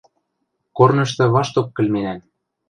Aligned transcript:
Корнышты 0.77 1.25
вашток 1.33 1.67
кӹлменӓм. 1.75 2.19